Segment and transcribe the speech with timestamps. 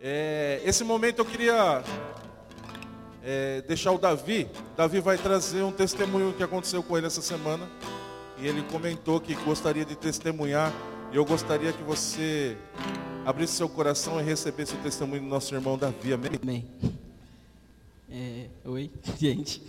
[0.00, 1.82] É, esse momento eu queria
[3.22, 4.48] é, deixar o Davi.
[4.76, 7.68] Davi vai trazer um testemunho que aconteceu com ele essa semana.
[8.38, 10.72] E ele comentou que gostaria de testemunhar.
[11.12, 12.56] E eu gostaria que você
[13.26, 16.12] abrisse seu coração e recebesse o testemunho do nosso irmão Davi.
[16.12, 16.30] Amém?
[16.40, 16.64] Amém.
[18.08, 19.62] É, oi, gente.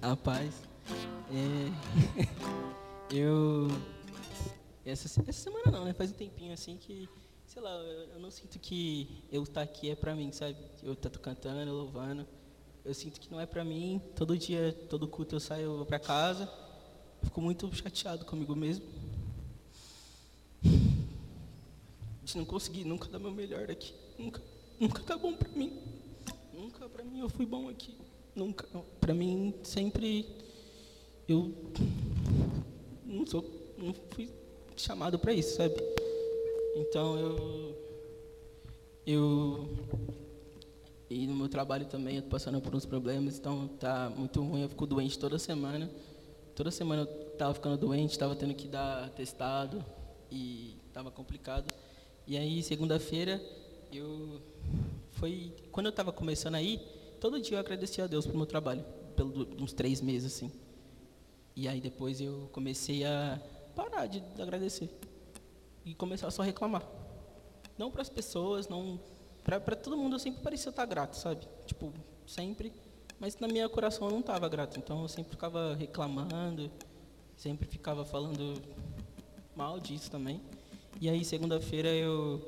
[0.00, 0.54] A paz.
[1.30, 2.24] É,
[3.14, 3.68] eu.
[4.84, 5.92] Essa, essa semana não, né?
[5.92, 7.08] Faz um tempinho assim que
[7.52, 10.56] sei lá, eu, eu não sinto que eu estar aqui é para mim, sabe?
[10.82, 12.26] Eu estar cantando, louvando.
[12.82, 14.00] Eu sinto que não é para mim.
[14.16, 16.44] Todo dia, todo culto eu saio, eu vou para casa.
[17.20, 18.86] Eu fico muito chateado comigo mesmo.
[22.24, 23.92] De não conseguir nunca dar meu melhor aqui.
[24.18, 24.40] Nunca,
[24.80, 25.78] nunca tá bom para mim.
[26.54, 27.94] Nunca para mim eu fui bom aqui.
[28.34, 28.66] Nunca.
[28.98, 30.26] Para mim sempre
[31.28, 31.54] eu
[33.04, 33.44] não sou,
[33.76, 34.30] não fui
[34.74, 36.01] chamado para isso, sabe?
[36.74, 37.82] Então eu
[39.06, 39.68] eu
[41.10, 44.62] e no meu trabalho também eu tô passando por uns problemas, então tá muito ruim,
[44.62, 45.90] eu fico doente toda semana.
[46.54, 47.06] Toda semana eu
[47.36, 49.84] tava ficando doente, tava tendo que dar testado
[50.30, 51.72] e tava complicado.
[52.26, 53.42] E aí segunda-feira
[53.92, 54.40] eu
[55.10, 56.80] foi quando eu tava começando aí,
[57.20, 58.82] todo dia eu agradecia a Deus pelo meu trabalho,
[59.14, 60.50] pelos uns três meses assim.
[61.54, 63.38] E aí depois eu comecei a
[63.74, 64.88] parar de agradecer
[65.84, 66.82] e começar só a reclamar.
[67.76, 69.00] Não para as pessoas, não
[69.42, 71.46] para todo mundo eu sempre parecia estar grato, sabe?
[71.66, 71.92] Tipo,
[72.26, 72.72] sempre,
[73.18, 74.78] mas na minha coração eu não estava grato.
[74.78, 76.70] Então eu sempre ficava reclamando,
[77.36, 78.54] sempre ficava falando
[79.56, 80.40] mal disso também.
[81.00, 82.40] E aí segunda-feira eu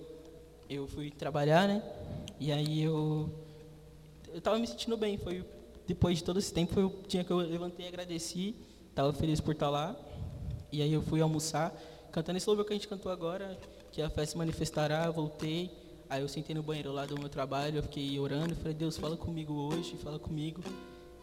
[0.69, 1.83] eu fui trabalhar, né?
[2.39, 3.29] E aí eu
[4.29, 5.45] eu estava me sentindo bem, foi
[5.87, 8.55] depois de todo esse tempo foi o que eu levantei e agradeci,
[8.89, 9.97] estava feliz por estar lá.
[10.73, 11.73] E aí eu fui almoçar
[12.15, 13.59] cantando esse louvor que a gente cantou agora,
[13.91, 15.69] que a fé se manifestará, voltei.
[16.09, 19.17] Aí eu sentei no banheiro lá do meu trabalho, eu fiquei orando, falei, Deus, fala
[19.17, 20.63] comigo hoje, fala comigo.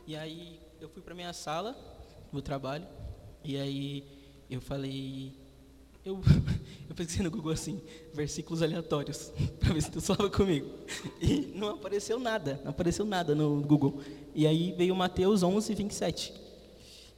[0.06, 1.78] E aí eu fui para minha sala
[2.30, 2.86] do trabalho,
[3.42, 4.04] e aí
[4.50, 5.32] eu falei,
[6.04, 6.20] eu,
[6.90, 7.82] eu pensei no Google assim,
[8.14, 9.32] versículos aleatórios,
[9.62, 10.70] para ver se Deus falava comigo.
[11.22, 14.02] E não apareceu nada, não apareceu nada no Google.
[14.36, 16.34] E aí veio Mateus 11, 27,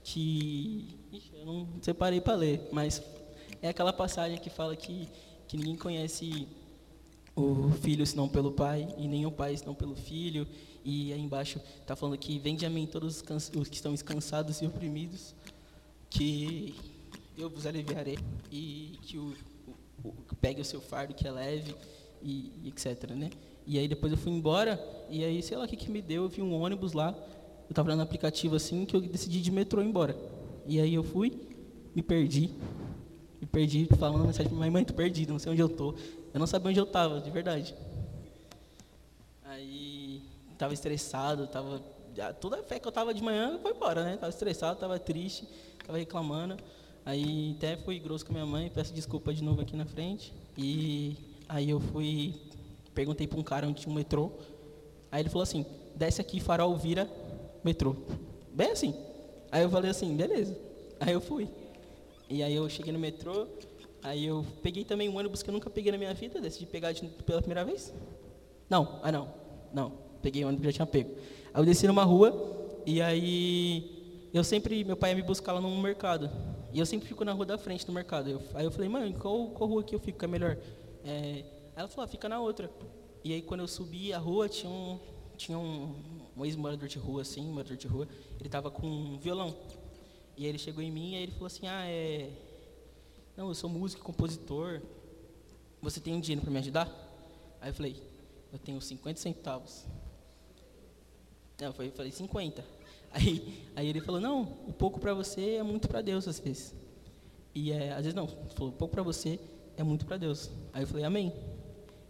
[0.03, 0.95] que
[1.33, 3.01] eu não separei para ler, mas
[3.63, 5.07] é aquela passagem que fala que,
[5.47, 6.47] que ninguém conhece
[7.33, 10.45] o filho senão pelo pai, e nem o pai senão pelo filho.
[10.83, 13.23] E aí embaixo está falando que vende a mim todos
[13.55, 15.33] os que estão cansados e oprimidos,
[16.09, 16.75] que
[17.37, 18.19] eu vos aliviarei,
[18.51, 19.33] e que o,
[20.03, 21.73] o, o pegue o seu fardo que é leve,
[22.21, 23.11] e, e, etc.
[23.11, 23.29] Né?
[23.65, 24.77] E aí depois eu fui embora,
[25.09, 27.15] e aí sei lá o que, que me deu, eu vi um ônibus lá,
[27.63, 30.17] eu estava no aplicativo assim, que eu decidi de metrô embora.
[30.67, 31.31] E aí eu fui,
[31.95, 32.49] me perdi,
[33.53, 35.93] perdi falando mensagem para minha mãe, tô perdido, não sei onde eu tô.
[36.33, 37.75] Eu não sabia onde eu estava, de verdade.
[39.45, 41.79] Aí estava estressado, tava
[42.41, 44.17] toda a fé que eu tava de manhã foi embora, né?
[44.17, 45.47] Tava estressado, tava triste,
[45.85, 46.57] tava reclamando.
[47.05, 50.33] Aí até fui grosso com minha mãe, peço desculpa de novo aqui na frente.
[50.57, 51.15] E
[51.47, 52.33] aí eu fui,
[52.95, 54.31] perguntei para um cara onde tinha um metrô.
[55.11, 55.63] Aí ele falou assim:
[55.95, 57.07] desce aqui, farol vira
[57.63, 57.95] metrô.
[58.51, 58.95] Bem assim.
[59.51, 60.57] Aí eu falei assim: beleza.
[60.99, 61.47] Aí eu fui.
[62.33, 63.45] E aí eu cheguei no metrô,
[64.01, 66.91] aí eu peguei também um ônibus que eu nunca peguei na minha vida, decidi pegar
[66.91, 67.93] de, pela primeira vez.
[68.67, 69.31] Não, ah não,
[69.71, 71.11] não, peguei um ônibus que já tinha pego.
[71.53, 75.61] Aí eu desci numa rua, e aí eu sempre, meu pai ia me buscar lá
[75.61, 76.27] no mercado.
[76.73, 78.31] E eu sempre fico na rua da frente do mercado.
[78.31, 80.57] Eu, aí eu falei, mãe, qual, qual rua que eu fico que é melhor?
[81.05, 81.45] É,
[81.75, 82.67] ela falou, ah, fica na outra.
[83.23, 84.97] E aí quando eu subi a rua, tinha um,
[85.37, 85.93] tinha um,
[86.35, 88.07] um ex-morador de rua, assim, morador de rua,
[88.39, 89.55] ele tava com um violão.
[90.35, 92.29] E ele chegou em mim e ele falou assim: Ah, é.
[93.35, 94.81] Não, eu sou músico e compositor.
[95.81, 96.89] Você tem um dinheiro para me ajudar?
[97.61, 98.01] Aí eu falei:
[98.51, 99.85] Eu tenho 50 centavos.
[101.59, 102.63] Não, eu falei 50.
[103.15, 106.73] Aí, aí ele falou: Não, o pouco para você é muito para Deus às vezes.
[107.53, 109.39] E é, às vezes não, ele falou: O pouco para você
[109.77, 110.49] é muito para Deus.
[110.73, 111.31] Aí eu falei: Amém.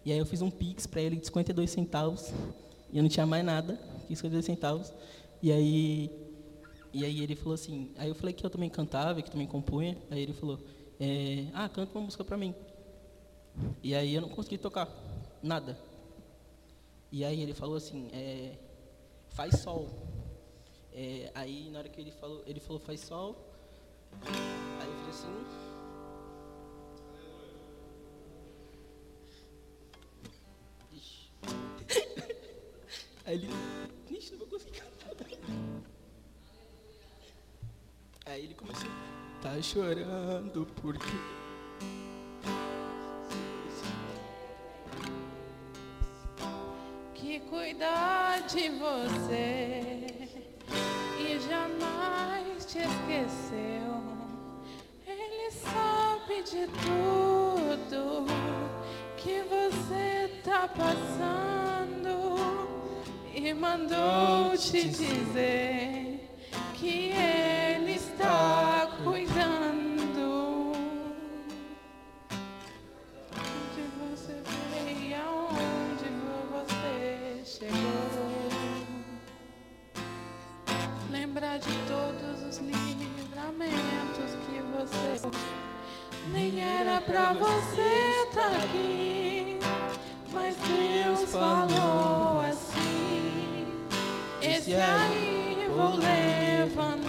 [0.06, 2.32] E aí eu fiz um pix para ele de 52 centavos.
[2.90, 3.78] E eu não tinha mais nada,
[4.08, 4.94] 52 centavos.
[5.42, 6.23] E aí
[6.94, 9.98] e aí ele falou assim, aí eu falei que eu também cantava, que também compunha.
[10.12, 10.60] Aí ele falou,
[11.00, 12.54] é, ah, canta uma música pra mim.
[13.82, 14.88] E aí eu não consegui tocar
[15.42, 15.76] nada.
[17.12, 18.58] E aí ele falou assim, é,
[19.30, 19.90] faz sol.
[20.92, 23.36] É, aí na hora que ele falou, ele falou faz sol.
[24.80, 25.74] Aí eu fiz assim.
[33.26, 33.48] Aí ele,
[38.34, 38.90] Aí ele começou,
[39.44, 41.06] tá chorando porque.
[47.14, 50.08] que cuida de você
[51.20, 54.02] e jamais te esqueceu.
[55.06, 58.26] Ele sabe de tudo
[59.16, 62.40] que você tá passando
[63.32, 66.28] e mandou te dizer
[66.74, 67.43] que ele
[87.06, 89.60] pra você estar aqui,
[90.32, 93.68] mas Deus falou assim:
[94.42, 97.04] Esse aí vou levantar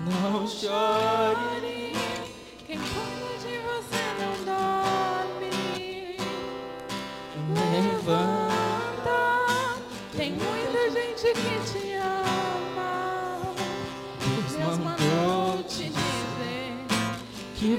[0.05, 1.08] Não chore.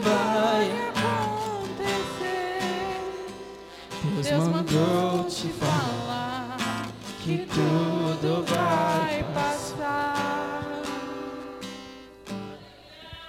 [0.00, 2.60] Vai acontecer.
[4.14, 6.56] Deus Deus mandou te falar
[7.22, 10.82] que tudo vai passar.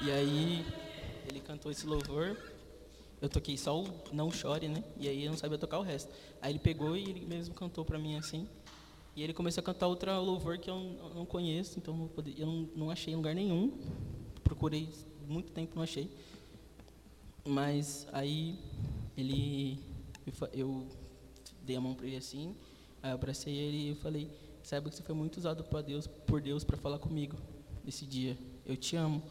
[0.02, 0.66] E aí
[1.30, 2.36] ele cantou esse louvor.
[3.22, 4.84] Eu toquei só o Não Chore, né?
[4.98, 6.12] E aí eu não sabia tocar o resto.
[6.42, 8.48] Aí ele pegou e ele mesmo cantou pra mim assim.
[9.16, 10.76] E ele começou a cantar outra louvor que eu
[11.14, 13.78] não- conheço, então eu não achei em lugar nenhum.
[14.44, 14.90] Procurei
[15.28, 16.10] muito tempo, não achei.
[17.46, 18.58] Mas aí
[19.18, 19.80] ele
[20.26, 20.88] eu, eu
[21.64, 22.56] dei a mão para ele assim,
[23.02, 24.30] aí eu abracei ele e eu falei:
[24.64, 27.36] "Saiba que você foi muito usado por Deus, por Deus para falar comigo
[27.84, 28.38] nesse dia.
[28.66, 29.22] Eu te amo."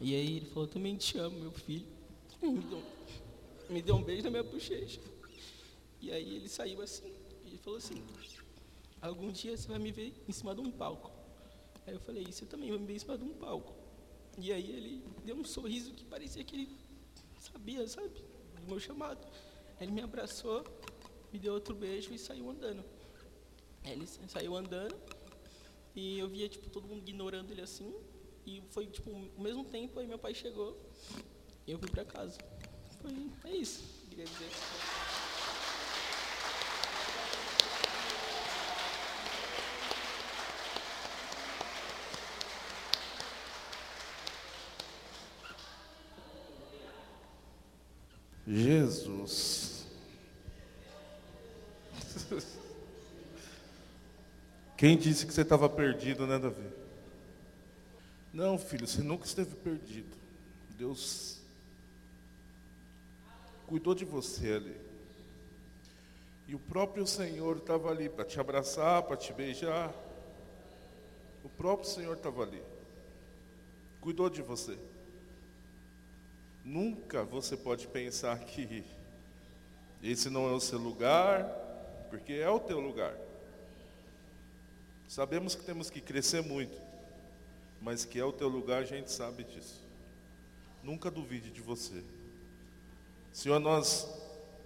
[0.00, 1.86] E aí ele falou: "Também te amo, meu filho."
[2.42, 2.82] Me deu,
[3.70, 5.00] me deu um beijo na minha bochecha.
[6.00, 7.10] E aí ele saiu assim
[7.44, 8.02] e falou assim:
[9.00, 11.10] "Algum dia você vai me ver em cima de um palco."
[11.86, 13.72] Aí eu falei: "Você também vai me ver em cima de um palco."
[14.38, 16.68] E aí ele deu um sorriso que parecia que ele
[17.52, 18.08] sabia, sabe,
[18.56, 19.26] do meu chamado.
[19.80, 20.64] Ele me abraçou,
[21.32, 22.84] me deu outro beijo e saiu andando.
[23.84, 24.94] Ele sa- saiu andando
[25.94, 27.94] e eu via tipo todo mundo ignorando ele assim.
[28.46, 30.78] E foi tipo o mesmo tempo aí meu pai chegou
[31.66, 32.38] e eu fui pra casa.
[33.00, 33.12] Foi
[33.50, 34.50] é isso, queria dizer.
[48.54, 49.84] Jesus.
[54.76, 56.68] Quem disse que você estava perdido, né, Davi?
[58.32, 60.16] Não, filho, você nunca esteve perdido.
[60.78, 61.40] Deus
[63.66, 64.76] cuidou de você ali.
[66.46, 69.92] E o próprio Senhor estava ali para te abraçar, para te beijar.
[71.42, 72.62] O próprio Senhor estava ali.
[74.00, 74.78] Cuidou de você.
[76.64, 78.82] Nunca você pode pensar que
[80.02, 81.44] esse não é o seu lugar,
[82.08, 83.14] porque é o teu lugar.
[85.06, 86.80] Sabemos que temos que crescer muito,
[87.82, 89.82] mas que é o teu lugar, a gente sabe disso.
[90.82, 92.02] Nunca duvide de você.
[93.32, 94.08] Senhor, nós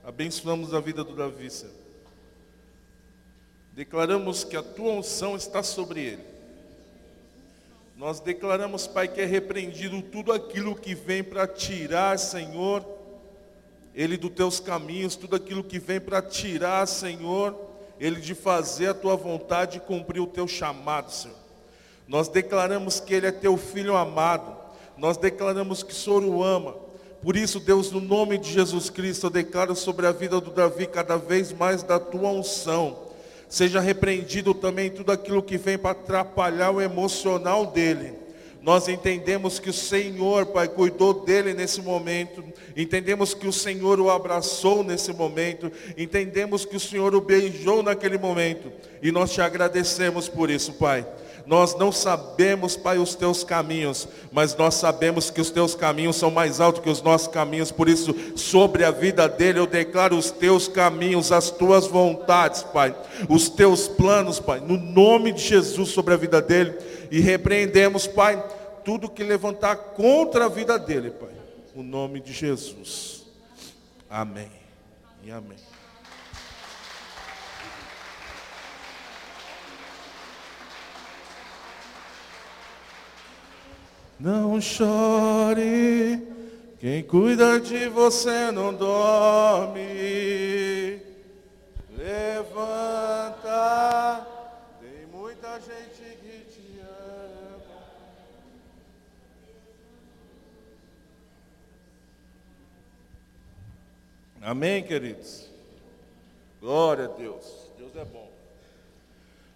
[0.04, 1.75] abençoamos a vida do Davi, Senhor.
[3.72, 6.38] Declaramos que a tua unção está sobre ele.
[7.98, 12.86] Nós declaramos, Pai, que é repreendido tudo aquilo que vem para tirar, Senhor,
[13.92, 17.58] ele dos teus caminhos, tudo aquilo que vem para tirar, Senhor,
[17.98, 21.36] ele de fazer a tua vontade e cumprir o teu chamado, Senhor.
[22.06, 24.56] Nós declaramos que ele é teu filho amado.
[24.96, 26.76] Nós declaramos que o Senhor o ama.
[27.20, 30.86] Por isso, Deus, no nome de Jesus Cristo, eu declaro sobre a vida do Davi
[30.86, 33.07] cada vez mais da tua unção.
[33.48, 38.12] Seja repreendido também tudo aquilo que vem para atrapalhar o emocional dele.
[38.60, 42.44] Nós entendemos que o Senhor, Pai, cuidou dele nesse momento.
[42.76, 45.70] Entendemos que o Senhor o abraçou nesse momento.
[45.96, 48.70] Entendemos que o Senhor o beijou naquele momento.
[49.00, 51.06] E nós te agradecemos por isso, Pai.
[51.48, 56.30] Nós não sabemos, Pai, os teus caminhos, mas nós sabemos que os teus caminhos são
[56.30, 57.72] mais altos que os nossos caminhos.
[57.72, 62.94] Por isso, sobre a vida dele, eu declaro os teus caminhos, as tuas vontades, Pai,
[63.30, 66.76] os teus planos, Pai, no nome de Jesus sobre a vida dele.
[67.10, 68.44] E repreendemos, Pai,
[68.84, 71.32] tudo que levantar contra a vida dele, Pai,
[71.74, 73.24] no nome de Jesus.
[74.10, 74.50] Amém
[75.24, 75.67] e amém.
[84.20, 86.26] Não chore,
[86.80, 89.80] quem cuida de você não dorme.
[91.96, 93.46] Levanta,
[94.80, 97.84] tem muita gente que te ama.
[104.42, 105.48] Amém, queridos?
[106.60, 107.70] Glória a Deus.
[107.78, 108.38] Deus é bom.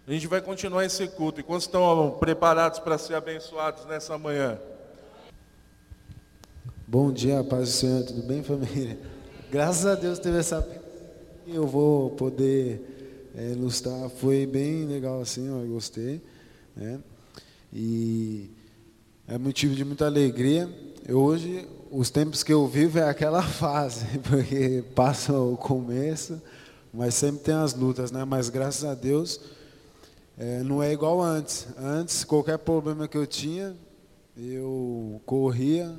[0.05, 1.39] A gente vai continuar esse culto.
[1.39, 4.59] E quantos estão preparados para ser abençoados nessa manhã?
[6.85, 8.99] Bom dia, paz do Senhor, tudo bem, família?
[9.49, 10.67] Graças a Deus teve essa.
[11.47, 14.09] Eu vou poder é, ilustrar.
[14.09, 16.21] Foi bem legal assim, eu gostei.
[16.75, 16.99] Né?
[17.71, 18.49] E
[19.25, 20.69] é motivo de muita alegria.
[21.07, 26.41] Eu, hoje, os tempos que eu vivo é aquela fase, porque passa o começo,
[26.93, 28.25] mas sempre tem as lutas, né?
[28.25, 29.39] Mas graças a Deus
[30.37, 31.67] é, não é igual antes.
[31.77, 33.75] Antes, qualquer problema que eu tinha,
[34.35, 35.95] eu corria,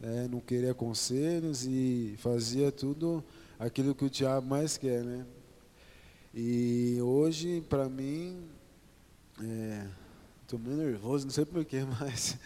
[0.00, 3.22] é, não queria conselhos e fazia tudo
[3.58, 5.26] aquilo que o diabo mais quer, né?
[6.34, 8.44] E hoje, para mim,
[10.42, 12.38] estou é, meio nervoso, não sei porquê, mas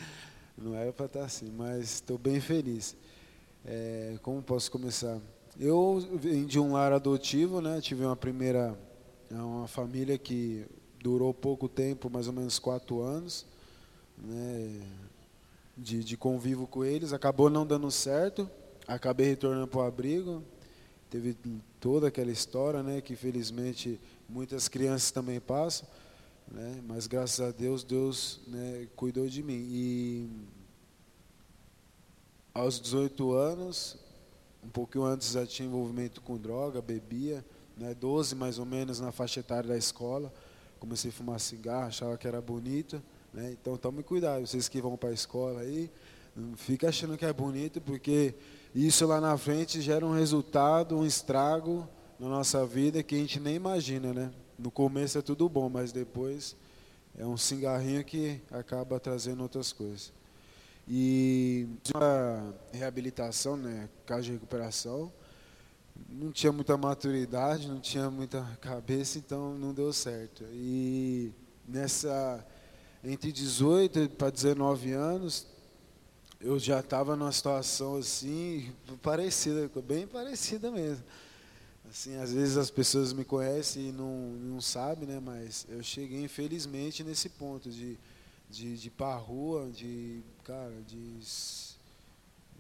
[0.59, 2.97] não era para estar assim, mas estou bem feliz.
[3.65, 5.21] É, como posso começar?
[5.59, 7.81] Eu vim de um lar adotivo, né?
[7.81, 8.77] Tive uma primeira,
[9.31, 10.67] uma família que
[11.03, 13.47] durou pouco tempo, mais ou menos quatro anos,
[14.19, 14.83] né,
[15.77, 17.13] de, de convívio com eles.
[17.13, 18.49] Acabou não dando certo,
[18.87, 20.43] acabei retornando para o abrigo.
[21.09, 21.37] Teve
[21.81, 25.89] toda aquela história, né, que infelizmente muitas crianças também passam,
[26.47, 29.67] né, mas graças a Deus, Deus né, cuidou de mim.
[29.71, 30.29] E
[32.53, 33.97] aos 18 anos,
[34.63, 37.45] um pouquinho antes já tinha envolvimento com droga, bebia,
[37.77, 40.31] né, 12 mais ou menos na faixa etária da escola
[40.81, 43.01] comecei a fumar cigarro, achava que era bonito.
[43.33, 43.53] Né?
[43.53, 45.91] Então tome cuidado, vocês que vão para a escola aí,
[46.35, 48.35] não fica achando que é bonito, porque
[48.75, 51.87] isso lá na frente gera um resultado, um estrago
[52.19, 54.33] na nossa vida que a gente nem imagina, né?
[54.59, 56.57] No começo é tudo bom, mas depois
[57.19, 60.13] é um cigarrinho que acaba trazendo outras coisas.
[60.89, 65.13] E a reabilitação, né, caso de recuperação,
[66.09, 70.45] não tinha muita maturidade, não tinha muita cabeça, então não deu certo.
[70.53, 71.33] E
[71.67, 72.45] nessa
[73.03, 75.47] entre 18 para 19 anos,
[76.41, 81.05] eu já estava numa situação assim, parecida, bem parecida mesmo.
[81.89, 85.19] Assim, às vezes as pessoas me conhecem e não, não sabem, né?
[85.19, 87.99] Mas eu cheguei, infelizmente, nesse ponto de,
[88.49, 88.93] de, de ir
[89.27, 91.19] rua, de, cara, de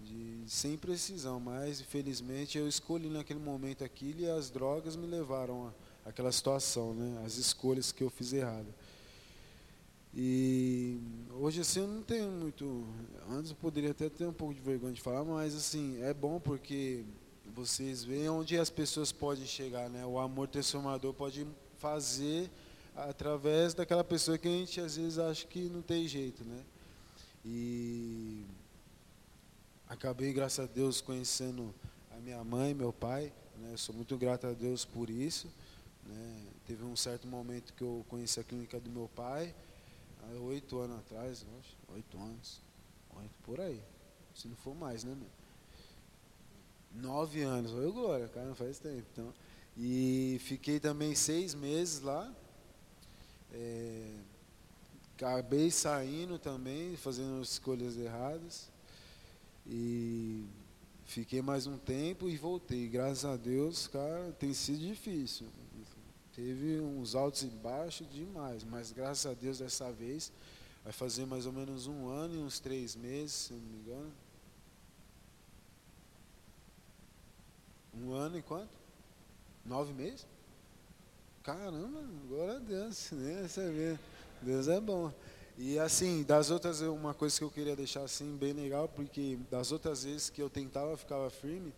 [0.00, 5.72] de, sem precisão, mas infelizmente eu escolhi naquele momento aquilo e as drogas me levaram
[6.04, 7.22] àquela situação, né?
[7.24, 8.66] as escolhas que eu fiz errado.
[10.14, 10.98] E
[11.38, 12.84] hoje assim eu não tenho muito.
[13.30, 16.40] Antes eu poderia até ter um pouco de vergonha de falar, mas assim, é bom
[16.40, 17.04] porque
[17.54, 20.04] vocês veem onde as pessoas podem chegar, né?
[20.04, 21.46] O amor transformador pode
[21.78, 22.50] fazer
[22.96, 26.64] através daquela pessoa que a gente às vezes acha que não tem jeito, né?
[27.44, 28.44] E
[29.90, 31.74] Acabei, graças a Deus, conhecendo
[32.12, 33.32] a minha mãe, meu pai.
[33.56, 33.76] Né?
[33.76, 35.48] Sou muito grato a Deus por isso.
[36.06, 36.46] Né?
[36.64, 39.52] Teve um certo momento que eu conheci a clínica do meu pai,
[40.22, 41.76] há oito anos atrás, acho.
[41.92, 42.60] Oito anos.
[43.16, 43.82] Oito, por aí.
[44.32, 47.02] Se não for mais, né, meu?
[47.02, 47.72] Nove anos.
[47.72, 49.04] Oi, Glória, cara, não faz tempo.
[49.12, 49.34] Então,
[49.76, 52.32] e fiquei também seis meses lá.
[53.52, 54.14] É,
[55.16, 58.70] acabei saindo também, fazendo escolhas erradas.
[59.66, 60.44] E
[61.04, 62.88] fiquei mais um tempo e voltei.
[62.88, 65.46] Graças a Deus, cara, tem sido difícil.
[66.34, 70.32] Teve uns altos e baixos demais, mas graças a Deus dessa vez
[70.82, 74.12] vai fazer mais ou menos um ano e uns três meses, se não me engano.
[77.94, 78.70] Um ano e quanto?
[79.64, 80.26] Nove meses?
[81.42, 83.48] Caramba, glória a Deus, né?
[83.48, 83.98] Você vê,
[84.40, 85.12] Deus é bom.
[85.62, 89.70] E assim, das outras, uma coisa que eu queria deixar assim bem legal, porque das
[89.70, 91.74] outras vezes que eu tentava, ficava firme,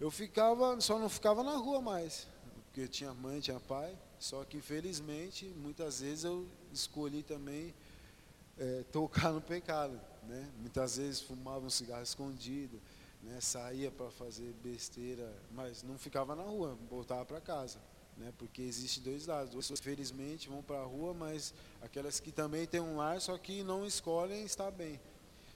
[0.00, 2.26] eu ficava, só não ficava na rua mais,
[2.64, 7.74] porque tinha mãe, tinha pai, só que infelizmente, muitas vezes eu escolhi também
[8.58, 10.50] é, tocar no pecado, né?
[10.58, 12.80] Muitas vezes fumava um cigarro escondido,
[13.22, 13.38] né?
[13.42, 17.78] Saía para fazer besteira, mas não ficava na rua, voltava para casa
[18.16, 18.32] né?
[18.38, 19.54] Porque existe dois lados.
[19.54, 23.62] Pessoas, felizmente, vão para a rua, mas aquelas que também têm um lar, só que
[23.62, 25.00] não escolhem estar bem.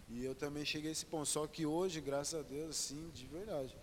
[0.08, 1.26] E eu também cheguei a esse ponto.
[1.26, 3.74] Só que hoje, graças a Deus, assim, de verdade,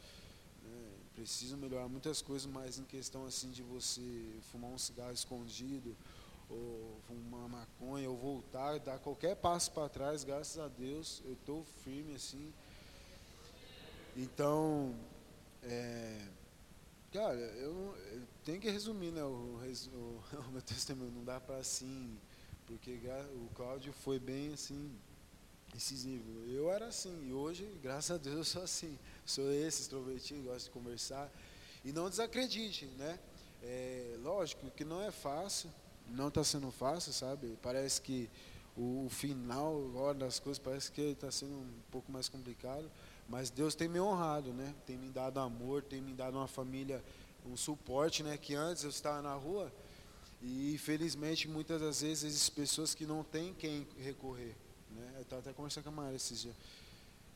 [0.63, 0.91] né?
[1.15, 4.01] preciso melhorar muitas coisas, mas em questão assim de você
[4.51, 5.95] fumar um cigarro escondido
[6.49, 11.63] ou fumar maconha, ou voltar, dar qualquer passo para trás, graças a Deus, eu estou
[11.83, 12.53] firme assim.
[14.15, 14.95] Então,
[15.63, 16.21] é,
[17.11, 21.57] cara, eu, eu tenho que resumir né, o, o, o meu testemunho, não dá para
[21.57, 22.17] assim,
[22.65, 22.99] porque
[23.35, 24.91] o Cláudio foi bem assim,
[25.75, 26.45] incisivo.
[26.47, 28.97] Eu era assim, e hoje, graças a Deus, eu sou assim.
[29.25, 31.31] Sou esse, extrovertido, gosto de conversar.
[31.83, 33.19] E não desacredite, né?
[33.63, 35.69] É, lógico que não é fácil,
[36.09, 37.57] não está sendo fácil, sabe?
[37.61, 38.29] Parece que
[38.75, 42.89] o, o final agora das coisas parece que está sendo um pouco mais complicado,
[43.29, 44.73] mas Deus tem me honrado, né?
[44.85, 47.03] Tem me dado amor, tem me dado uma família,
[47.45, 48.37] um suporte, né?
[48.37, 49.71] Que antes eu estava na rua
[50.41, 54.55] e infelizmente muitas das vezes existem pessoas que não têm quem recorrer,
[54.91, 55.13] né?
[55.15, 56.55] Eu estava até conversando com a Maria esses dias.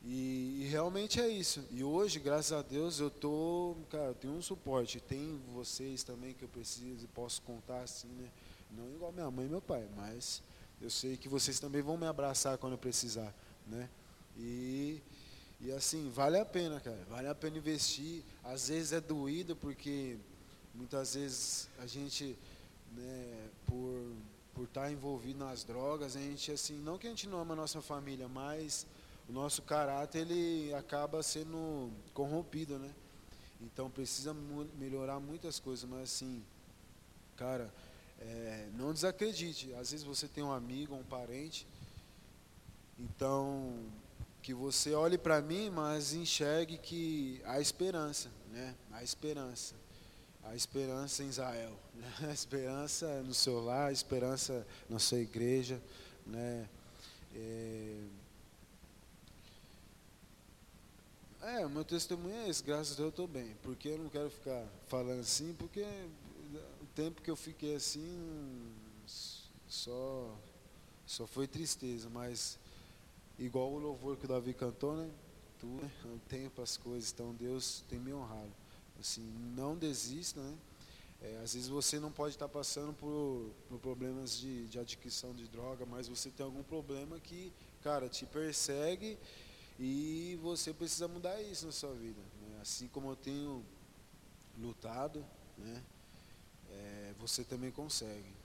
[0.04, 1.64] E, e realmente é isso.
[1.70, 5.00] E hoje, graças a Deus, eu tô, cara, eu tenho um suporte.
[5.00, 8.28] Tem vocês também que eu preciso e posso contar assim, né?
[8.70, 10.42] Não igual minha mãe e meu pai, mas
[10.80, 13.32] eu sei que vocês também vão me abraçar quando eu precisar,
[13.66, 13.88] né?
[14.36, 15.00] E
[15.62, 16.98] e assim, vale a pena, cara.
[17.08, 18.22] Vale a pena investir.
[18.42, 20.16] Às vezes é doído porque
[20.74, 22.36] muitas vezes a gente,
[22.96, 24.12] né, por
[24.54, 27.56] por estar envolvido nas drogas, a gente assim, não que a gente não ama a
[27.56, 28.86] nossa família, mas
[29.28, 32.90] o nosso caráter ele acaba sendo corrompido, né?
[33.60, 34.34] Então precisa
[34.78, 36.42] melhorar muitas coisas, mas assim,
[37.36, 37.72] cara,
[38.20, 39.72] é, não desacredite.
[39.74, 41.66] Às vezes você tem um amigo, um parente,
[42.98, 43.72] então
[44.42, 48.74] que você olhe para mim, mas enxergue que há esperança, né?
[48.90, 49.74] Há esperança.
[50.42, 52.12] A esperança em Israel, né?
[52.28, 55.80] a esperança no seu lar, a esperança na sua igreja,
[56.26, 56.68] né?
[57.34, 58.02] É,
[61.42, 63.56] É, meu testemunho é esse, graças a Deus eu estou bem.
[63.64, 65.84] Porque eu não quero ficar falando assim, porque
[66.80, 68.72] o tempo que eu fiquei assim,
[69.66, 70.38] só,
[71.04, 72.60] só foi tristeza, mas
[73.38, 75.10] igual o louvor que o Davi cantou, né?
[75.58, 75.90] Tudo, né?
[76.04, 78.50] O tempo, as coisas, então Deus tem me honrado.
[78.98, 79.22] Assim,
[79.56, 80.56] não desista, né?
[81.22, 85.46] É, às vezes você não pode estar passando por, por problemas de, de adquisição de
[85.46, 89.16] droga, mas você tem algum problema que, cara, te persegue
[89.78, 92.20] e você precisa mudar isso na sua vida.
[92.40, 92.58] né?
[92.60, 93.64] Assim como eu tenho
[94.58, 95.24] lutado,
[95.56, 95.82] né?
[96.70, 98.41] É, você também consegue.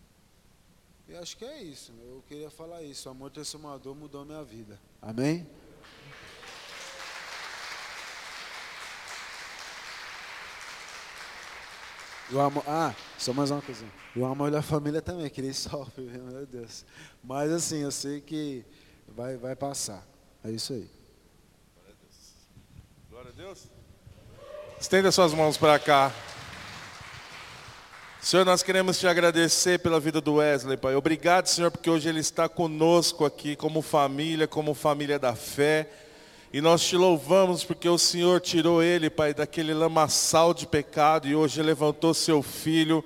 [1.08, 1.94] E acho que é isso.
[2.06, 3.08] Eu queria falar isso.
[3.08, 4.80] O amor transformador mudou minha vida.
[5.02, 5.48] Amém?
[12.30, 13.86] O amor, ah, só mais uma coisa.
[14.14, 16.84] O amor da família também, que ele sofre, meu Deus.
[17.24, 18.66] Mas assim, eu sei que
[19.08, 20.06] vai, vai passar.
[20.44, 20.90] É isso aí.
[23.10, 23.68] Glória a Deus.
[24.80, 26.12] Estenda suas mãos para cá.
[28.22, 30.96] Senhor, nós queremos te agradecer pela vida do Wesley, Pai.
[30.96, 35.88] Obrigado, Senhor, porque hoje ele está conosco aqui como família, como família da fé.
[36.52, 41.36] E nós te louvamos porque o Senhor tirou ele, Pai, daquele lamaçal de pecado e
[41.36, 43.06] hoje levantou seu filho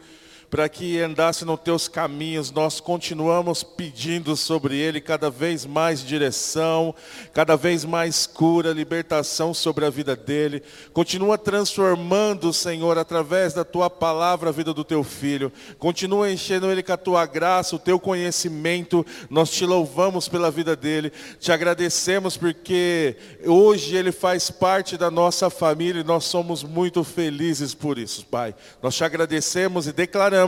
[0.52, 2.52] para que andasse nos teus caminhos.
[2.52, 6.94] Nós continuamos pedindo sobre ele cada vez mais direção,
[7.34, 10.62] cada vez mais cura, libertação sobre a vida dele.
[10.92, 15.54] Continua transformando, Senhor, através da tua palavra a vida do teu filho.
[15.80, 19.06] Continua enchendo ele com a tua graça, o teu conhecimento.
[19.30, 21.14] Nós te louvamos pela vida dele.
[21.40, 27.74] Te agradecemos porque hoje ele faz parte da nossa família e nós somos muito felizes
[27.74, 28.54] por isso, Pai.
[28.84, 30.40] Nós te agradecemos e declaramos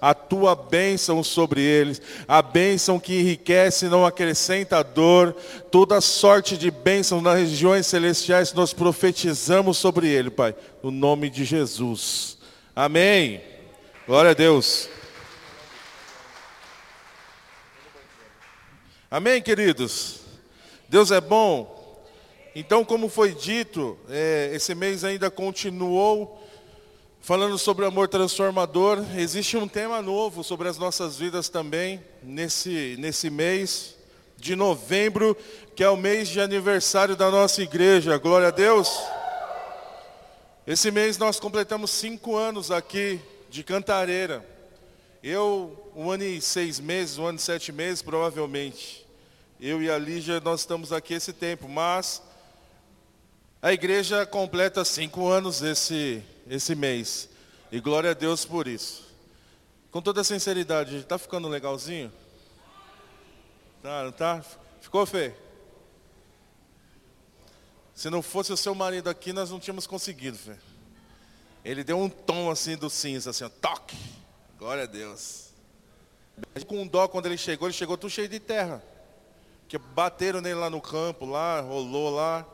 [0.00, 5.34] a tua bênção sobre eles, a bênção que enriquece não acrescenta dor,
[5.70, 11.44] toda sorte de bênção nas regiões celestiais nós profetizamos sobre ele, Pai, no nome de
[11.44, 12.38] Jesus.
[12.74, 13.40] Amém.
[14.06, 14.88] Glória a Deus.
[19.10, 20.20] Amém, queridos?
[20.88, 21.80] Deus é bom.
[22.54, 26.40] Então, como foi dito, é, esse mês ainda continuou
[27.20, 29.04] falando sobre amor transformador.
[29.16, 33.96] Existe um tema novo sobre as nossas vidas também, nesse, nesse mês
[34.36, 35.36] de novembro,
[35.76, 38.16] que é o mês de aniversário da nossa igreja.
[38.16, 38.90] Glória a Deus.
[40.66, 44.44] Esse mês nós completamos cinco anos aqui de Cantareira.
[45.22, 49.06] Eu, um ano e seis meses, um ano e sete meses, provavelmente.
[49.60, 52.22] Eu e a Lígia, nós estamos aqui esse tempo, mas
[53.60, 57.28] a igreja completa cinco anos esse, esse mês.
[57.70, 59.08] E glória a Deus por isso.
[59.92, 62.12] Com toda sinceridade, está ficando legalzinho?
[63.82, 64.44] Tá, não tá?
[64.80, 65.32] Ficou, Fê?
[67.94, 70.56] Se não fosse o seu marido aqui, nós não tínhamos conseguido, Fê.
[71.64, 73.96] Ele deu um tom assim do cinza, assim, ó, toque.
[74.58, 75.50] Glória a Deus.
[76.66, 78.82] Com dó, quando ele chegou, ele chegou tudo cheio de terra.
[79.62, 82.46] Porque bateram nele lá no campo, lá, rolou lá.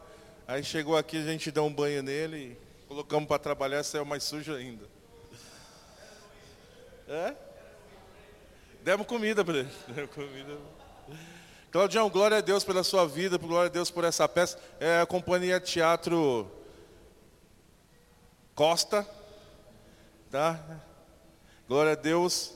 [0.47, 4.55] Aí chegou aqui, a gente deu um banho nele, colocamos para trabalhar, saiu mais sujo
[4.55, 4.89] ainda.
[7.09, 7.35] É?
[8.83, 9.71] Demos comida para ele.
[9.89, 10.57] Demos comida.
[11.71, 14.59] Claudião, glória a Deus pela sua vida, glória a Deus por essa peça.
[14.81, 16.51] É a companhia Teatro
[18.55, 19.07] Costa,
[20.31, 20.59] tá?
[21.69, 22.55] Glória a Deus.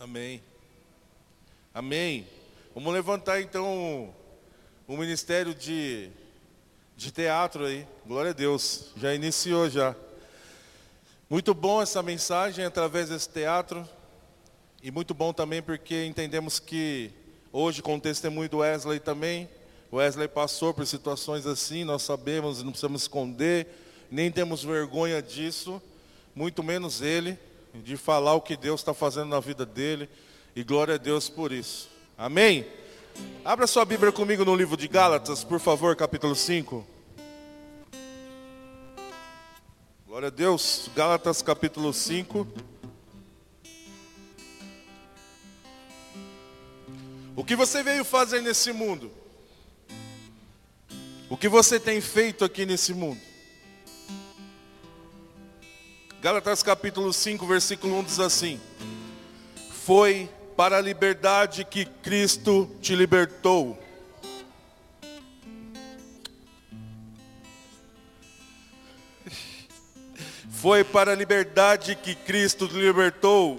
[0.00, 0.42] Amém.
[1.74, 2.26] Amém.
[2.74, 4.14] Vamos levantar então
[4.88, 6.08] o ministério de,
[6.96, 7.86] de teatro aí.
[8.06, 8.92] Glória a Deus.
[8.96, 9.94] Já iniciou já.
[11.28, 13.86] Muito bom essa mensagem através desse teatro.
[14.82, 17.10] E muito bom também porque entendemos que
[17.52, 19.50] hoje com o testemunho do Wesley também,
[19.92, 23.66] Wesley passou por situações assim, nós sabemos, não precisamos esconder,
[24.10, 25.78] nem temos vergonha disso,
[26.34, 27.38] muito menos ele
[27.74, 30.08] de falar o que Deus está fazendo na vida dele.
[30.54, 31.88] E glória a Deus por isso.
[32.18, 32.66] Amém?
[33.44, 36.86] Abra sua Bíblia comigo no livro de Gálatas, por favor, capítulo 5.
[40.06, 40.90] Glória a Deus.
[40.94, 42.46] Gálatas, capítulo 5.
[47.36, 49.10] O que você veio fazer nesse mundo?
[51.28, 53.29] O que você tem feito aqui nesse mundo?
[56.22, 58.60] Gálatas capítulo 5, versículo 1 diz assim:
[59.86, 63.82] Foi para a liberdade que Cristo te libertou.
[70.50, 73.58] Foi para a liberdade que Cristo te libertou.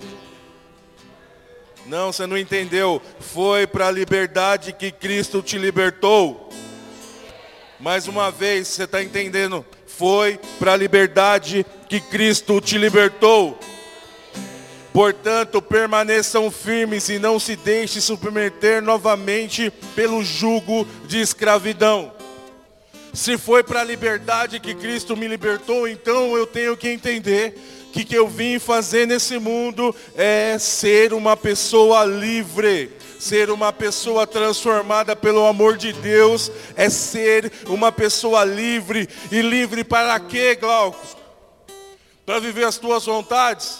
[1.87, 3.01] Não, você não entendeu.
[3.19, 6.47] Foi para a liberdade que Cristo te libertou.
[7.79, 9.65] Mais uma vez, você está entendendo?
[9.97, 13.57] Foi para a liberdade que Cristo te libertou.
[14.93, 22.11] Portanto, permaneçam firmes e não se deixe submeter novamente pelo jugo de escravidão.
[23.13, 27.57] Se foi para a liberdade que Cristo me libertou, então eu tenho que entender
[27.91, 32.91] que o que eu vim fazer nesse mundo é ser uma pessoa livre.
[33.21, 39.07] Ser uma pessoa transformada pelo amor de Deus é ser uma pessoa livre.
[39.31, 41.21] E livre para quê, Glauco?
[42.25, 43.79] para viver as tuas vontades,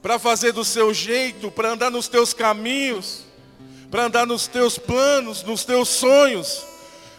[0.00, 3.24] para fazer do seu jeito, para andar nos teus caminhos,
[3.90, 6.64] para andar nos teus planos, nos teus sonhos.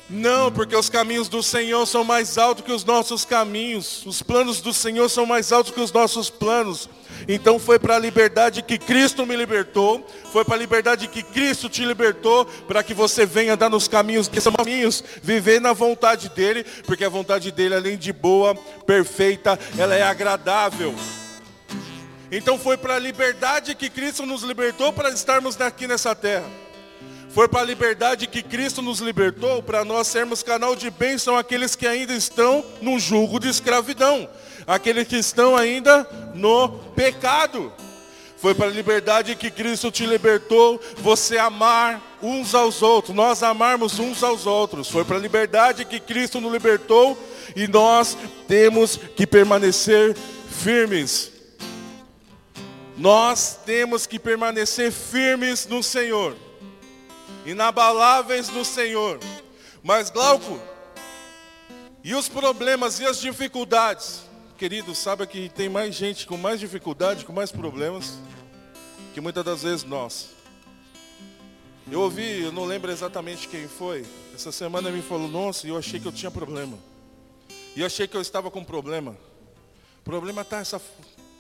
[0.09, 4.05] Não, porque os caminhos do Senhor são mais altos que os nossos caminhos.
[4.05, 6.89] Os planos do Senhor são mais altos que os nossos planos.
[7.27, 11.69] Então foi para a liberdade que Cristo me libertou, foi para a liberdade que Cristo
[11.69, 16.29] te libertou, para que você venha andar nos caminhos que são caminhos, viver na vontade
[16.29, 20.93] dele, porque a vontade dele além de boa, perfeita, ela é agradável.
[22.31, 26.45] Então foi para a liberdade que Cristo nos libertou para estarmos aqui nessa terra.
[27.29, 31.75] Foi para a liberdade que Cristo nos libertou para nós sermos canal de bênção àqueles
[31.75, 34.29] que ainda estão no jugo de escravidão,
[34.67, 37.71] aqueles que estão ainda no pecado.
[38.37, 43.97] Foi para a liberdade que Cristo te libertou, você amar uns aos outros, nós amarmos
[43.97, 44.89] uns aos outros.
[44.89, 47.17] Foi para a liberdade que Cristo nos libertou
[47.55, 50.15] e nós temos que permanecer
[50.49, 51.31] firmes.
[52.97, 56.35] Nós temos que permanecer firmes no Senhor
[57.45, 59.19] inabaláveis no Senhor.
[59.83, 60.59] Mas Glauco,
[62.03, 64.23] e os problemas e as dificuldades?
[64.57, 68.17] Querido, sabe que tem mais gente com mais dificuldade, com mais problemas,
[69.13, 70.29] que muitas das vezes nós.
[71.91, 74.05] Eu ouvi, eu não lembro exatamente quem foi.
[74.33, 76.79] Essa semana me falou, nossa, eu achei que eu tinha problema.
[77.75, 79.17] E eu achei que eu estava com problema.
[80.05, 80.81] Problema está essa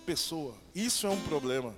[0.05, 0.53] pessoa.
[0.75, 1.73] Isso é um problema.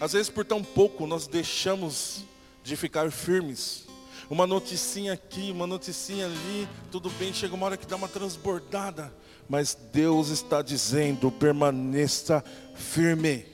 [0.00, 2.24] Às vezes por tão pouco nós deixamos
[2.64, 3.86] de ficar firmes.
[4.28, 9.12] Uma noticinha aqui, uma noticinha ali, tudo bem, chega uma hora que dá uma transbordada,
[9.50, 12.42] mas Deus está dizendo: permaneça
[12.76, 13.44] firme.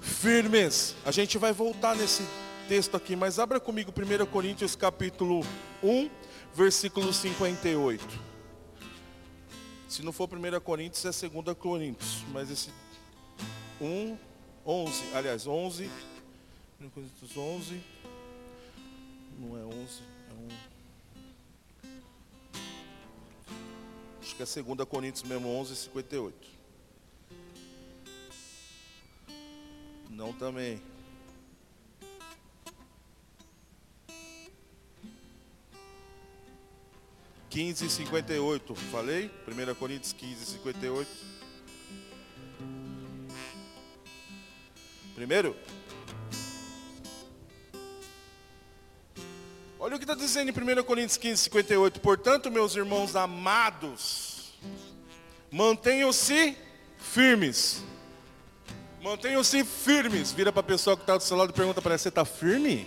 [0.00, 0.94] Firmes.
[1.04, 2.22] A gente vai voltar nesse
[2.68, 5.44] texto aqui, mas abra comigo 1 Coríntios capítulo
[5.82, 6.08] 1,
[6.54, 8.26] versículo 58.
[9.88, 12.70] Se não for 1 Coríntios, é 2 Coríntios, mas esse
[13.80, 14.16] 1,
[14.64, 15.90] 11, aliás, 11,
[16.80, 17.80] 1 Coríntios 11.
[19.36, 20.75] Não é 11, é um.
[24.26, 26.48] Acho que é 2 Coríntios mesmo, 11, 58.
[30.10, 30.82] Não também.
[37.50, 38.74] 15, 58.
[38.74, 39.30] Falei?
[39.46, 41.08] 1 Coríntios 15, 58.
[45.14, 45.56] Primeiro.
[49.86, 52.00] Olha o que está dizendo em 1 Coríntios 15, 58.
[52.00, 54.52] Portanto, meus irmãos amados,
[55.48, 56.58] mantenham-se
[56.98, 57.84] firmes.
[59.00, 60.32] Mantenham-se firmes.
[60.32, 62.24] Vira para a pessoa que está do seu lado e pergunta para ela, você está
[62.24, 62.84] firme?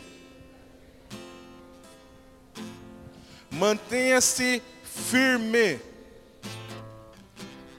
[3.49, 5.79] Mantenha-se firme.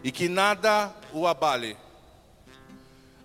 [0.02, 1.76] E que nada o abale.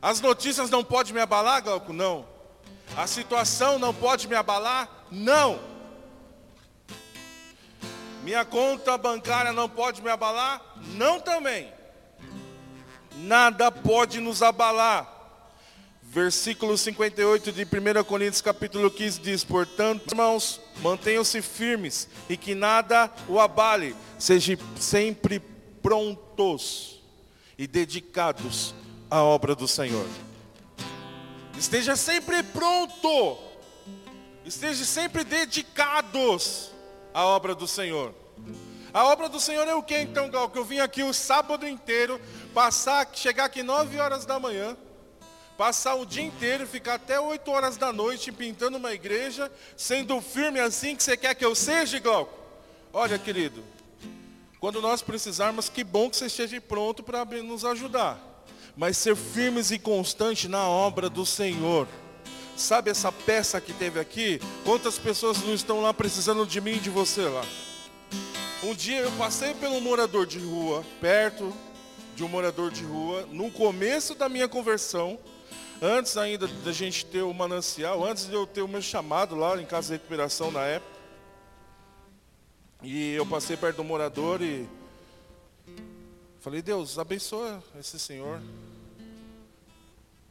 [0.01, 1.93] As notícias não podem me abalar, Glauco?
[1.93, 2.27] Não.
[2.97, 4.89] A situação não pode me abalar?
[5.09, 5.73] Não.
[8.25, 10.59] Minha conta bancária não pode me abalar?
[10.95, 11.71] Não também.
[13.17, 15.07] Nada pode nos abalar.
[16.01, 23.11] Versículo 58 de 1 Coríntios capítulo 15 diz, portanto, irmãos, mantenham-se firmes e que nada
[23.29, 23.95] o abale.
[24.17, 25.39] Sejam sempre
[25.83, 26.99] prontos
[27.59, 28.73] e dedicados
[29.07, 30.07] à obra do Senhor.
[31.59, 33.37] Esteja sempre pronto.
[34.43, 36.73] Esteja sempre dedicados
[37.15, 38.13] à obra do Senhor.
[38.93, 40.49] A obra do Senhor é o que então, Gal?
[40.49, 42.19] Que eu vim aqui o sábado inteiro,
[42.53, 44.75] passar, chegar aqui 9 horas da manhã,
[45.57, 50.59] passar o dia inteiro, ficar até 8 horas da noite pintando uma igreja, sendo firme
[50.59, 52.37] assim que você quer que eu seja, Glauco?
[52.91, 53.63] Olha, querido,
[54.59, 58.19] quando nós precisarmos, que bom que você esteja pronto para nos ajudar.
[58.75, 61.87] Mas ser firmes e constantes na obra do Senhor.
[62.55, 64.39] Sabe essa peça que teve aqui?
[64.63, 67.43] Quantas pessoas não estão lá precisando de mim e de você lá?
[68.63, 71.53] Um dia eu passei pelo morador de rua, perto
[72.15, 75.19] de um morador de rua, no começo da minha conversão,
[75.81, 79.61] antes ainda da gente ter o manancial, antes de eu ter o meu chamado lá
[79.61, 80.95] em casa de recuperação na época.
[82.81, 84.65] E eu passei perto do morador e
[86.39, 88.41] falei, Deus, abençoa esse senhor.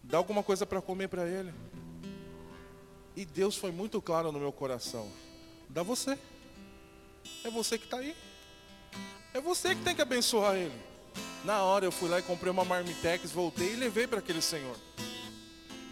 [0.02, 1.52] Dá alguma coisa para comer para ele.
[3.16, 5.08] E Deus foi muito claro no meu coração.
[5.68, 6.18] Dá você.
[7.44, 8.14] É você que está aí.
[9.32, 10.74] É você que tem que abençoar ele.
[11.44, 14.76] Na hora eu fui lá e comprei uma marmitex, voltei e levei para aquele senhor.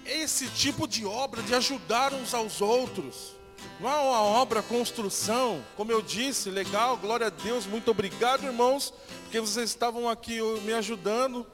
[0.04, 3.34] Esse tipo de obra de ajudar uns aos outros.
[3.78, 8.92] Não é uma obra construção, como eu disse, legal, glória a Deus, muito obrigado, irmãos,
[9.22, 11.46] porque vocês estavam aqui me ajudando.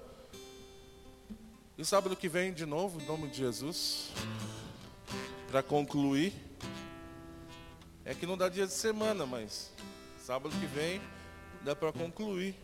[1.77, 4.11] E sábado que vem, de novo, em nome de Jesus,
[5.49, 6.35] para concluir,
[8.05, 9.73] é que não dá dia de semana, mas
[10.25, 11.01] sábado que vem
[11.65, 12.55] dá para concluir.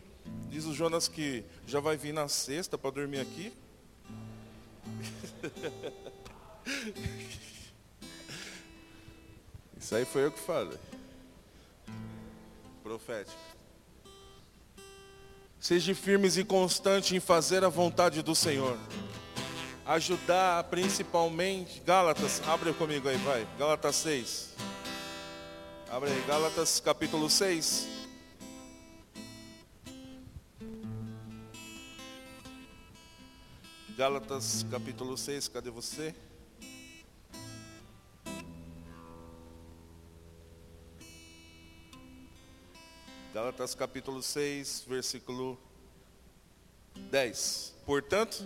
[0.49, 3.51] Diz o Jonas que já vai vir na sexta para dormir aqui.
[9.79, 10.77] Isso aí foi eu que falei.
[12.83, 13.37] Profético.
[15.59, 18.77] Seja firmes e constante em fazer a vontade do Senhor.
[19.85, 21.79] Ajudar principalmente.
[21.85, 23.47] Gálatas, abre comigo aí, vai.
[23.57, 24.55] Gálatas 6.
[25.91, 27.87] Abre aí, Gálatas capítulo 6.
[33.95, 36.15] Gálatas capítulo 6, cadê você?
[43.31, 45.59] Gálatas capítulo 6, versículo
[47.11, 47.75] 10.
[47.85, 48.43] Portanto,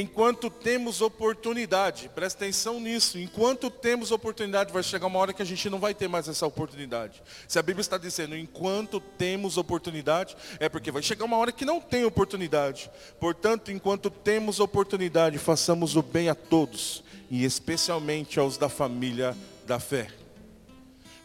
[0.00, 5.44] enquanto temos oportunidade, presta atenção nisso, enquanto temos oportunidade, vai chegar uma hora que a
[5.44, 7.22] gente não vai ter mais essa oportunidade.
[7.46, 11.66] Se a Bíblia está dizendo, enquanto temos oportunidade, é porque vai chegar uma hora que
[11.66, 12.90] não tem oportunidade.
[13.20, 19.78] Portanto, enquanto temos oportunidade, façamos o bem a todos, e especialmente aos da família da
[19.78, 20.08] fé.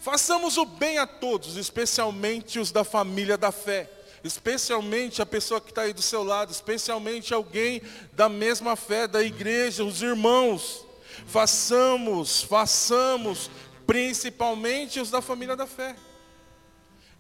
[0.02, 3.97] Façamos o bem a todos, especialmente os da família da fé
[4.28, 7.82] especialmente a pessoa que está aí do seu lado, especialmente alguém
[8.14, 10.86] da mesma fé, da igreja, os irmãos.
[11.26, 13.50] Façamos, façamos,
[13.88, 15.96] principalmente os da família da fé.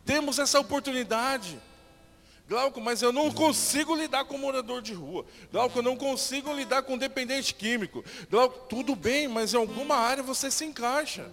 [0.05, 1.59] Temos essa oportunidade.
[2.47, 5.25] Glauco, mas eu não consigo lidar com morador de rua.
[5.51, 8.03] Glauco, eu não consigo lidar com dependente químico.
[8.29, 11.29] Glauco, tudo bem, mas em alguma área você se encaixa.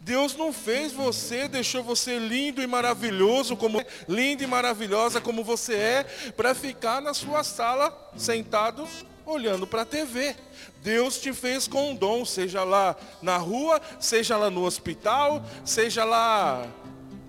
[0.00, 5.74] Deus não fez você, deixou você lindo e maravilhoso, como linda e maravilhosa como você
[5.74, 6.04] é,
[6.36, 8.88] para ficar na sua sala sentado
[9.26, 10.36] olhando para a TV.
[10.82, 16.04] Deus te fez com um dom, seja lá na rua, seja lá no hospital, seja
[16.04, 16.66] lá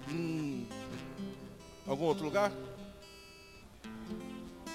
[0.09, 0.67] em
[1.87, 2.51] algum outro lugar.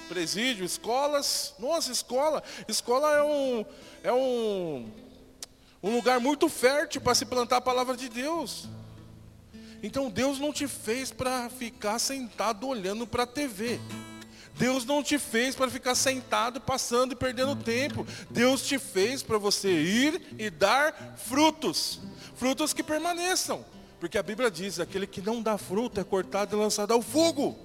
[0.09, 1.55] Presídio, escolas.
[1.57, 2.43] Nossa, escola.
[2.67, 3.65] Escola é um,
[4.03, 5.00] é um
[5.83, 8.67] um lugar muito fértil para se plantar a palavra de Deus.
[9.83, 13.79] Então Deus não te fez para ficar sentado olhando para a TV.
[14.55, 18.05] Deus não te fez para ficar sentado, passando e perdendo tempo.
[18.29, 21.99] Deus te fez para você ir e dar frutos.
[22.35, 23.65] Frutos que permaneçam.
[23.99, 27.57] Porque a Bíblia diz: aquele que não dá fruto é cortado e lançado ao fogo.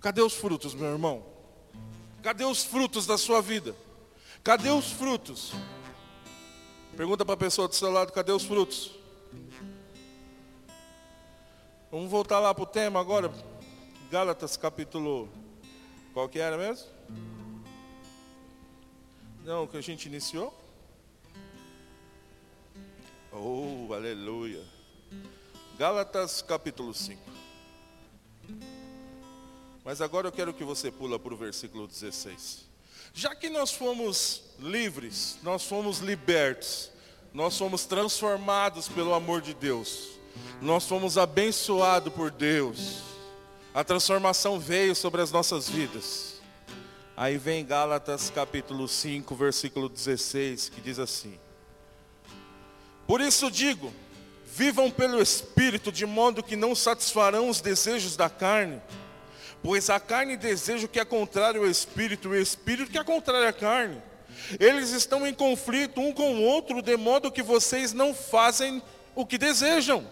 [0.00, 1.26] Cadê os frutos, meu irmão?
[2.22, 3.74] Cadê os frutos da sua vida?
[4.42, 5.52] Cadê os frutos?
[6.98, 8.90] Pergunta para a pessoa do seu lado: cadê os frutos?
[11.92, 13.32] Vamos voltar lá para o tema agora.
[14.10, 15.28] Gálatas capítulo.
[16.12, 16.88] Qual que era mesmo?
[19.44, 20.52] Não, que a gente iniciou?
[23.30, 24.64] Oh, aleluia.
[25.78, 27.22] Gálatas capítulo 5.
[29.84, 32.67] Mas agora eu quero que você pula para o versículo 16.
[33.20, 36.88] Já que nós fomos livres, nós fomos libertos,
[37.34, 40.10] nós fomos transformados pelo amor de Deus,
[40.62, 42.98] nós fomos abençoados por Deus,
[43.74, 46.40] a transformação veio sobre as nossas vidas.
[47.16, 51.36] Aí vem Gálatas capítulo 5, versículo 16, que diz assim:
[53.04, 53.92] Por isso digo,
[54.46, 58.80] vivam pelo Espírito, de modo que não satisfarão os desejos da carne,
[59.62, 63.04] pois a carne deseja o que é contrário ao Espírito, e o Espírito que é
[63.04, 64.00] contrário à carne.
[64.58, 68.82] Eles estão em conflito um com o outro, de modo que vocês não fazem
[69.14, 70.06] o que desejam.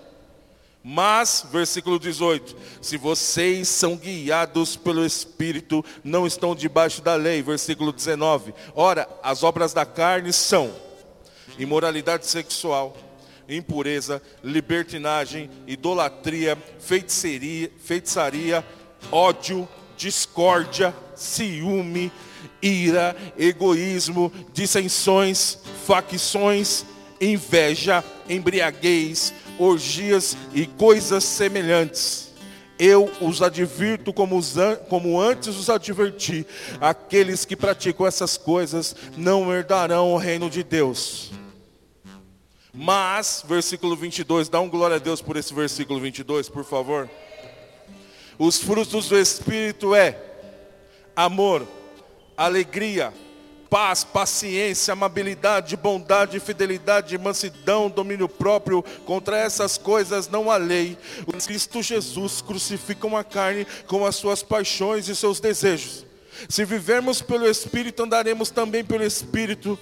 [0.88, 7.42] Mas, versículo 18: se vocês são guiados pelo Espírito, não estão debaixo da lei.
[7.42, 10.72] Versículo 19: ora, as obras da carne são
[11.58, 12.96] imoralidade sexual,
[13.48, 18.64] impureza, libertinagem, idolatria, feitiçaria, feitiçaria
[19.10, 22.12] ódio, discórdia, ciúme,
[22.60, 26.84] ira, egoísmo, dissensões, facções,
[27.20, 32.26] inveja, embriaguez, orgias e coisas semelhantes.
[32.78, 34.38] Eu os advirto como,
[34.88, 36.46] como antes os adverti:
[36.80, 41.32] aqueles que praticam essas coisas não herdarão o reino de Deus.
[42.74, 47.08] Mas, versículo 22, dá um glória a Deus por esse versículo 22, por favor.
[48.38, 50.20] Os frutos do Espírito é
[51.14, 51.66] amor,
[52.36, 53.12] alegria,
[53.70, 58.82] paz, paciência, amabilidade, bondade, fidelidade, mansidão, domínio próprio.
[59.06, 60.98] Contra essas coisas não há lei.
[61.26, 66.04] O Cristo Jesus crucificam a carne com as suas paixões e seus desejos.
[66.46, 69.78] Se vivermos pelo Espírito, andaremos também pelo Espírito.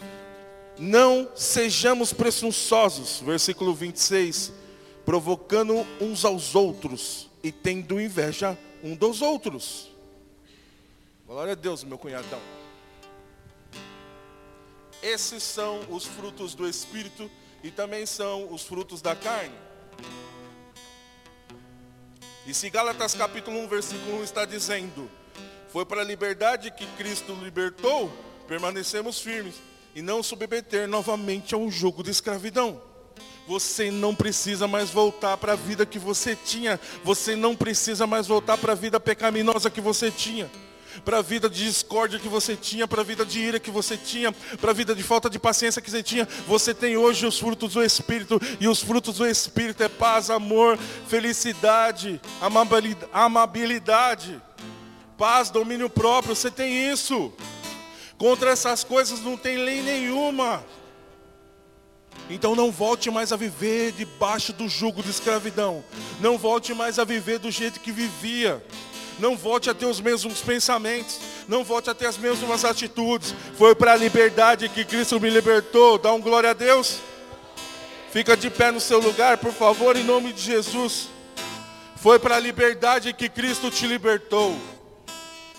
[0.78, 4.52] Não sejamos presunçosos, versículo 26,
[5.04, 9.90] provocando uns aos outros e tendo inveja um dos outros.
[11.26, 12.40] Glória a Deus, meu cunhadão.
[15.02, 17.30] Esses são os frutos do Espírito
[17.62, 19.54] e também são os frutos da carne.
[22.46, 25.10] E se Gálatas capítulo 1, versículo 1 está dizendo:
[25.68, 28.10] Foi para a liberdade que Cristo libertou,
[28.48, 29.56] permanecemos firmes
[29.94, 32.93] e não submeter novamente a um jugo de escravidão.
[33.46, 36.80] Você não precisa mais voltar para a vida que você tinha.
[37.02, 40.50] Você não precisa mais voltar para a vida pecaminosa que você tinha.
[41.04, 43.96] Para a vida de discórdia que você tinha, para a vida de ira que você
[43.96, 46.26] tinha, para a vida de falta de paciência que você tinha.
[46.46, 48.40] Você tem hoje os frutos do Espírito.
[48.58, 52.20] E os frutos do Espírito é paz, amor, felicidade,
[53.12, 54.40] amabilidade,
[55.18, 56.34] paz, domínio próprio.
[56.34, 57.30] Você tem isso.
[58.16, 60.64] Contra essas coisas não tem lei nenhuma.
[62.28, 65.84] Então não volte mais a viver debaixo do jugo de escravidão.
[66.20, 68.64] Não volte mais a viver do jeito que vivia.
[69.18, 71.20] Não volte a ter os mesmos pensamentos.
[71.46, 73.34] Não volte a ter as mesmas atitudes.
[73.56, 75.98] Foi para a liberdade que Cristo me libertou.
[75.98, 76.98] Dá um glória a Deus.
[78.10, 81.08] Fica de pé no seu lugar, por favor, em nome de Jesus.
[81.96, 84.56] Foi para a liberdade que Cristo te libertou.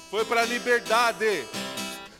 [0.09, 1.43] Foi para a liberdade.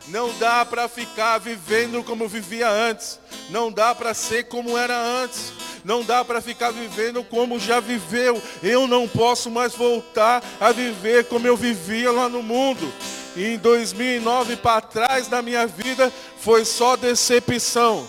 [0.08, 3.20] Não dá para ficar vivendo como vivia antes.
[3.50, 5.54] Não dá para ser como era antes.
[5.84, 8.42] Não dá para ficar vivendo como já viveu.
[8.64, 12.92] Eu não posso mais voltar a viver como eu vivia lá no mundo.
[13.36, 18.08] E em 2009 para trás da minha vida foi só decepção.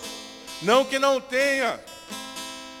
[0.61, 1.79] Não que não tenha.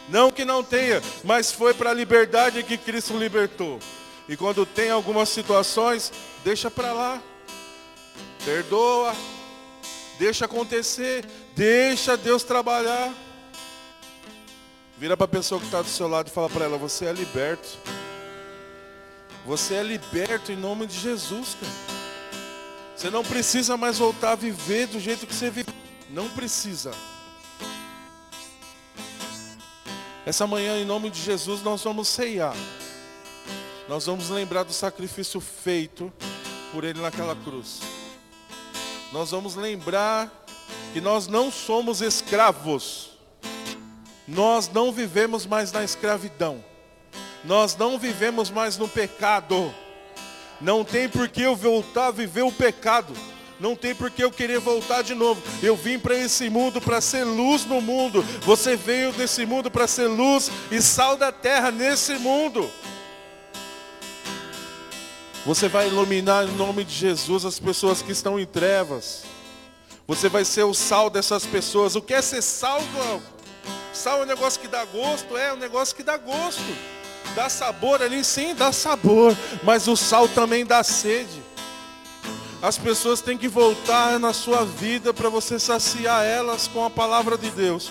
[0.09, 3.77] Não que não tenha, mas foi para a liberdade que Cristo libertou.
[4.27, 6.11] E quando tem algumas situações,
[6.43, 7.21] deixa para lá.
[8.43, 9.13] Perdoa.
[10.17, 11.25] Deixa acontecer.
[11.57, 13.11] Deixa Deus trabalhar.
[14.95, 17.11] Vira para a pessoa que está do seu lado e fala para ela: Você é
[17.11, 17.67] liberto.
[19.43, 21.73] Você é liberto em nome de Jesus, cara.
[22.95, 25.73] Você não precisa mais voltar a viver do jeito que você vive.
[26.11, 26.91] Não precisa.
[30.27, 32.55] Essa manhã, em nome de Jesus, nós vamos ceiar.
[33.89, 36.13] Nós vamos lembrar do sacrifício feito
[36.71, 37.79] por Ele naquela cruz.
[39.11, 40.46] Nós vamos lembrar
[40.93, 43.09] que nós não somos escravos.
[44.27, 46.63] Nós não vivemos mais na escravidão.
[47.43, 49.73] Nós não vivemos mais no pecado.
[50.59, 53.13] Não tem por que eu voltar a viver o pecado.
[53.59, 55.41] Não tem por que eu querer voltar de novo.
[55.63, 58.23] Eu vim para esse mundo para ser luz no mundo.
[58.41, 62.69] Você veio desse mundo para ser luz e sal da terra nesse mundo.
[65.45, 69.23] Você vai iluminar em nome de Jesus as pessoas que estão em trevas.
[70.07, 71.95] Você vai ser o sal dessas pessoas.
[71.95, 73.25] O que é ser sal, Glauco?
[73.91, 75.35] Sal é um negócio que dá gosto?
[75.35, 76.61] É um negócio que dá gosto.
[77.35, 79.35] Dá sabor ali, sim, dá sabor.
[79.63, 81.43] Mas o sal também dá sede.
[82.61, 87.37] As pessoas têm que voltar na sua vida para você saciar elas com a palavra
[87.37, 87.89] de Deus.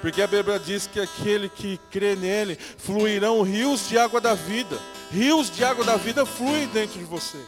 [0.00, 4.76] Porque a Bíblia diz que aquele que crê nele fluirão rios de água da vida.
[5.10, 7.38] Rios de água da vida fluem dentro de você.